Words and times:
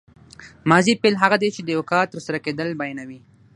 ماضي 0.69 0.93
فعل 1.03 1.15
هغه 1.23 1.37
دی 1.41 1.49
چې 1.55 1.61
د 1.63 1.69
یو 1.75 1.83
کار 1.91 2.05
تر 2.13 2.19
سره 2.27 2.37
کېدل 2.45 2.67
بیانوي. 2.81 3.19